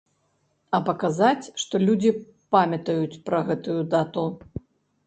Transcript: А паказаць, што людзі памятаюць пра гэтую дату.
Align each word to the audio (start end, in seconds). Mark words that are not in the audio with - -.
А 0.77 0.79
паказаць, 0.87 1.51
што 1.65 1.83
людзі 1.85 2.15
памятаюць 2.57 3.21
пра 3.31 3.47
гэтую 3.53 3.81
дату. 3.95 4.27